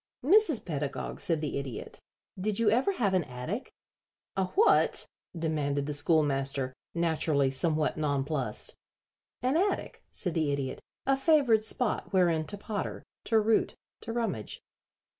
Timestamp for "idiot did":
1.59-2.57